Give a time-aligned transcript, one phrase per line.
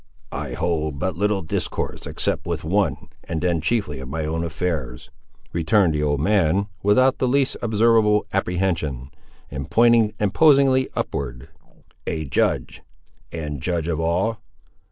[0.31, 5.11] "I hold but little discourse except with one and then chiefly of my own affairs,"
[5.53, 9.11] returned the old man, without the least observable apprehension,
[9.51, 11.49] and pointing imposingly upward;
[12.07, 12.81] "a Judge;
[13.31, 14.39] and Judge of all.